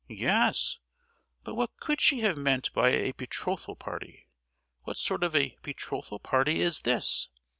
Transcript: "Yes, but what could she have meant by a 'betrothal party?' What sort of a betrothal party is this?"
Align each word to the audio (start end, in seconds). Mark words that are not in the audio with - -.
"Yes, 0.07 0.79
but 1.43 1.53
what 1.53 1.77
could 1.77 2.01
she 2.01 2.21
have 2.21 2.35
meant 2.35 2.73
by 2.73 2.89
a 2.89 3.11
'betrothal 3.11 3.75
party?' 3.75 4.25
What 4.81 4.97
sort 4.97 5.23
of 5.23 5.35
a 5.35 5.55
betrothal 5.61 6.17
party 6.17 6.59
is 6.61 6.79
this?" 6.79 7.29